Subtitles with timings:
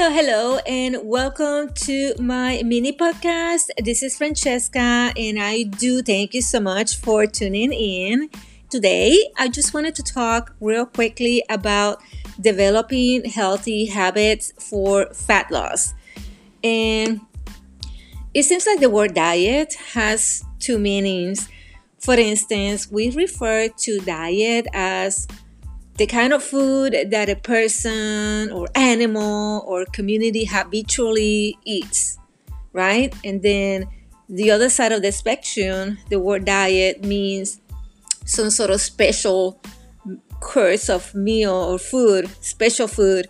[0.00, 3.66] Hello, hello, and welcome to my mini podcast.
[3.82, 8.30] This is Francesca, and I do thank you so much for tuning in.
[8.70, 12.00] Today, I just wanted to talk real quickly about
[12.40, 15.94] developing healthy habits for fat loss.
[16.62, 17.20] And
[18.34, 21.48] it seems like the word diet has two meanings.
[21.98, 25.26] For instance, we refer to diet as
[25.98, 32.18] the kind of food that a person or animal or community habitually eats,
[32.72, 33.12] right?
[33.24, 33.88] And then
[34.28, 37.60] the other side of the spectrum, the word diet means
[38.24, 39.60] some sort of special
[40.40, 43.26] course of meal or food, special food,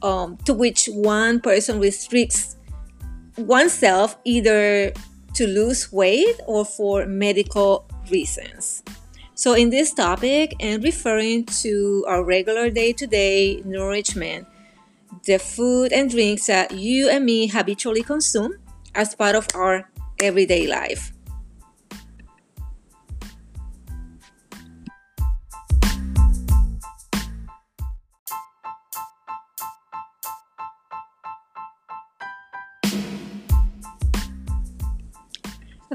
[0.00, 2.56] um, to which one person restricts
[3.36, 4.92] oneself either
[5.34, 8.82] to lose weight or for medical reasons.
[9.36, 14.48] So, in this topic, and referring to our regular day to day nourishment,
[15.26, 18.56] the food and drinks that you and me habitually consume
[18.94, 21.12] as part of our everyday life.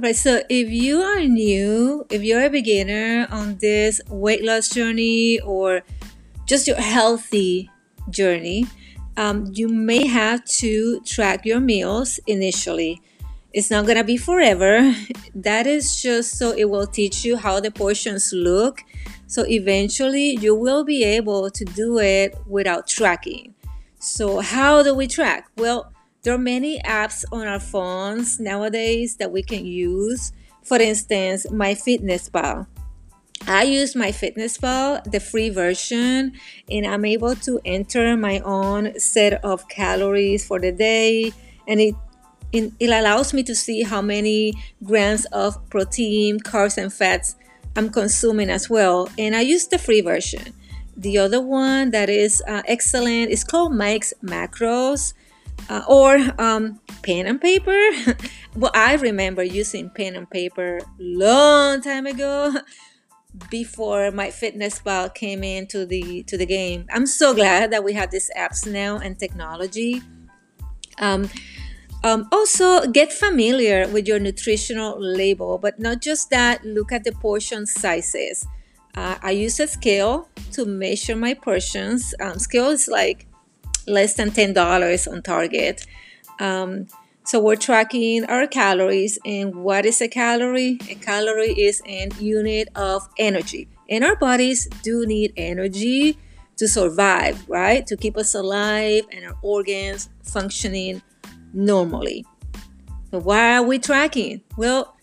[0.02, 5.40] Alright, so if you are new, if you're a beginner on this weight loss journey
[5.42, 5.84] or
[6.48, 7.70] just your healthy
[8.10, 8.66] journey,
[9.16, 13.00] um, you may have to track your meals initially.
[13.54, 14.92] It's not gonna be forever.
[15.36, 18.82] That is just so it will teach you how the portions look.
[19.28, 23.54] So eventually you will be able to do it without tracking.
[24.00, 25.52] So, how do we track?
[25.58, 30.34] Well, there are many apps on our phones nowadays that we can use.
[30.64, 32.68] For instance, MyFitnessPal.
[33.48, 36.34] I use MyFitnessPal, the free version,
[36.70, 41.34] and I'm able to enter my own set of calories for the day,
[41.68, 41.96] and it
[42.54, 44.54] it, allows me to see how many
[44.84, 47.36] grams of protein, carbs, and fats
[47.76, 49.10] I'm consuming as well.
[49.18, 50.54] And I use the free version.
[50.98, 55.14] The other one that is uh, excellent is called Mike's Macros
[55.70, 57.80] uh, or um, pen and paper.
[58.56, 62.54] well, I remember using pen and paper long time ago
[63.50, 66.86] before MyFitnessPal came into the to the game.
[66.92, 70.02] I'm so glad that we have these apps now and technology.
[71.00, 71.30] Um,
[72.04, 76.66] um, also, get familiar with your nutritional label, but not just that.
[76.66, 78.46] Look at the portion sizes.
[78.96, 82.14] Uh, I use a scale to measure my portions.
[82.20, 83.28] Um, scale is like
[83.88, 85.86] less than $10 on Target.
[86.40, 86.88] Um,
[87.24, 89.20] so we're tracking our calories.
[89.26, 90.80] And what is a calorie?
[90.90, 93.68] A calorie is an unit of energy.
[93.90, 96.18] And our bodies do need energy
[96.58, 97.86] to survive, right?
[97.88, 101.02] To keep us alive and our organs functioning
[101.54, 102.26] normally.
[103.12, 104.42] So why are we tracking?
[104.58, 104.98] Well,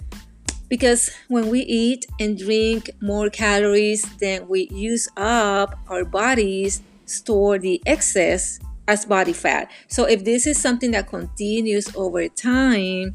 [0.69, 7.59] because when we eat and drink more calories than we use up, our bodies store
[7.59, 9.71] the excess as body fat.
[9.87, 13.15] So if this is something that continues over time,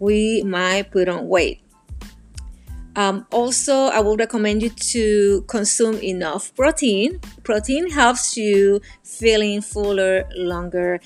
[0.00, 1.60] we might put on weight.
[2.96, 7.20] Um, also, I would recommend you to consume enough protein.
[7.42, 11.00] Protein helps you feeling fuller longer.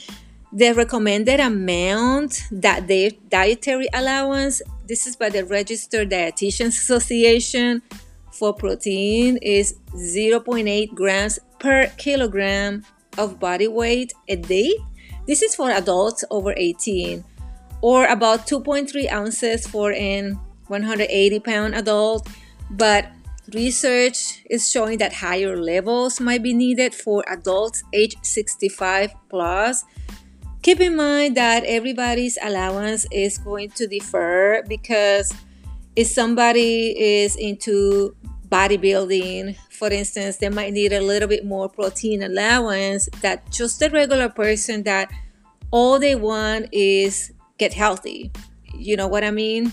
[0.52, 7.82] The recommended amount that the dietary allowance, this is by the Registered Dietitians Association
[8.32, 12.82] for protein, is 0.8 grams per kilogram
[13.18, 14.74] of body weight a day.
[15.26, 17.24] This is for adults over 18,
[17.82, 20.38] or about 2.3 ounces for an
[20.68, 22.28] 180 pound adult.
[22.70, 23.10] But
[23.52, 29.84] research is showing that higher levels might be needed for adults age 65 plus.
[30.62, 35.32] Keep in mind that everybody's allowance is going to differ because
[35.94, 38.16] if somebody is into
[38.48, 43.90] bodybuilding, for instance, they might need a little bit more protein allowance that just the
[43.90, 45.10] regular person that
[45.70, 48.30] all they want is get healthy.
[48.74, 49.72] You know what I mean?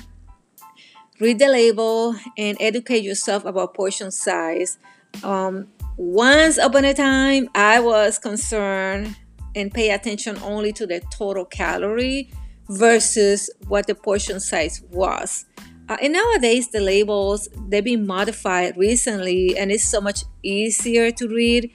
[1.19, 4.77] Read the label and educate yourself about portion size.
[5.23, 5.67] Um,
[5.97, 9.15] once upon a time, I was concerned
[9.55, 12.31] and pay attention only to the total calorie
[12.69, 15.45] versus what the portion size was.
[15.89, 21.27] Uh, and nowadays, the labels they've been modified recently, and it's so much easier to
[21.27, 21.71] read,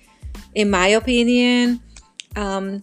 [0.54, 1.80] in my opinion.
[2.36, 2.82] Um,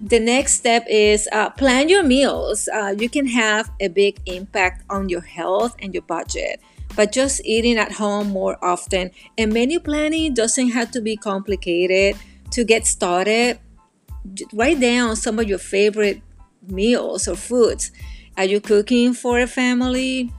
[0.00, 2.68] the next step is uh, plan your meals.
[2.68, 6.60] Uh, you can have a big impact on your health and your budget
[6.96, 9.10] by just eating at home more often.
[9.36, 12.16] And menu planning doesn't have to be complicated
[12.52, 13.58] to get started.
[14.52, 16.22] write down some of your favorite
[16.68, 17.90] meals or foods.
[18.36, 20.32] Are you cooking for a family?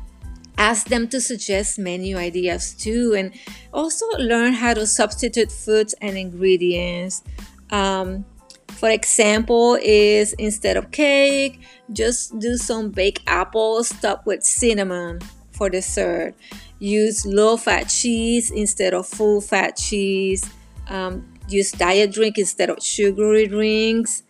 [0.58, 3.34] Ask them to suggest menu ideas too, and
[3.74, 7.24] also learn how to substitute foods and ingredients.
[7.70, 8.26] Um,
[8.68, 11.62] for example, is instead of cake,
[11.92, 15.20] just do some baked apples topped with cinnamon
[15.52, 16.34] for dessert.
[16.80, 20.50] Use low fat cheese instead of full fat cheese.
[20.88, 24.24] Um, use diet drink instead of sugary drinks.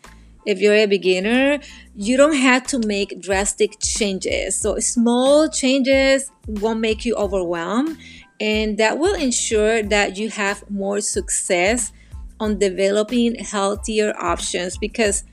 [0.46, 1.60] If you're a beginner,
[1.96, 4.60] you don't have to make drastic changes.
[4.60, 7.98] So small changes won't make you overwhelmed,
[8.40, 11.94] and that will ensure that you have more success
[12.40, 15.24] on developing healthier options because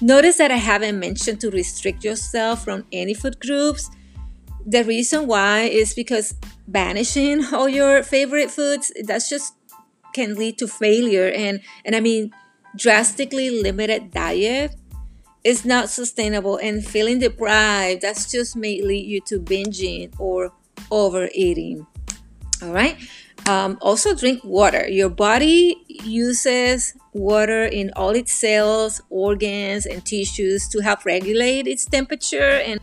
[0.00, 3.90] notice that I haven't mentioned to restrict yourself from any food groups.
[4.64, 6.36] The reason why is because
[6.68, 9.54] banishing all your favorite foods that's just
[10.14, 12.32] can lead to failure and and I mean
[12.76, 14.74] drastically limited diet
[15.44, 20.52] is not sustainable and feeling deprived that's just may lead you to binging or
[20.90, 21.86] overeating.
[22.62, 22.96] All right.
[23.48, 24.88] Um, also, drink water.
[24.88, 31.84] Your body uses water in all its cells, organs, and tissues to help regulate its
[31.84, 32.80] temperature and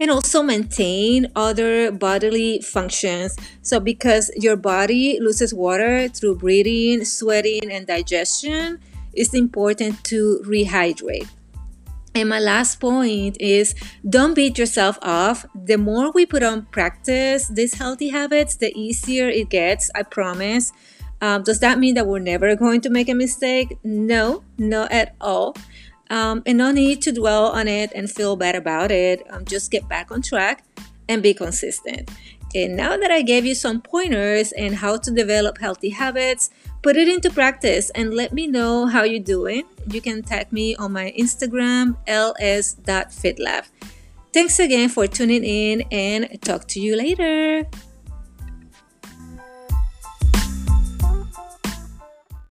[0.00, 3.36] and also maintain other bodily functions.
[3.62, 8.80] So, because your body loses water through breathing, sweating, and digestion,
[9.12, 11.28] it's important to rehydrate.
[12.14, 13.74] And my last point is
[14.08, 15.38] don't beat yourself up.
[15.54, 20.72] The more we put on practice these healthy habits, the easier it gets, I promise.
[21.20, 23.78] Um, does that mean that we're never going to make a mistake?
[23.84, 25.56] No, not at all.
[26.10, 29.26] Um, and no need to dwell on it and feel bad about it.
[29.30, 30.64] Um, just get back on track
[31.08, 32.10] and be consistent.
[32.54, 36.50] And now that I gave you some pointers and how to develop healthy habits,
[36.82, 39.64] put it into practice and let me know how you're doing.
[39.90, 43.64] You can tag me on my Instagram, ls.fitlab.
[44.32, 47.66] Thanks again for tuning in and talk to you later.